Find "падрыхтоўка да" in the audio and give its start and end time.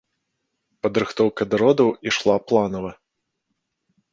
0.85-1.55